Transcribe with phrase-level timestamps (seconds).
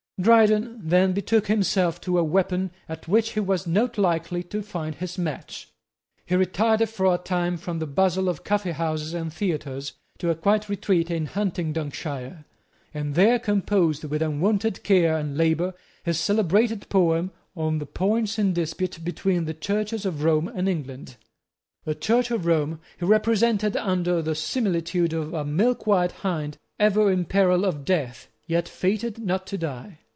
[0.21, 4.93] Dryden then betook himself to a weapon at which he was not likely to find
[4.93, 5.69] his match.
[6.27, 10.69] He retired for a time from the bustle of coffeehouses and theatres to a quiet
[10.69, 12.45] retreat in Huntingdonshire,
[12.93, 15.73] and there composed, with unwonted care and labour,
[16.03, 21.15] his celebrated poem on the points in dispute between the Churches of Rome and England.
[21.83, 27.25] The Church of Rome he represented under the similitude of a milkwhite hind, ever in
[27.25, 29.97] peril of death, yet fated not to die.